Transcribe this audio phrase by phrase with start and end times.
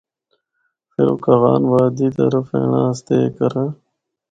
[0.91, 3.69] فر او کاغان وادی طرف اینڑا اسطے اے کراں۔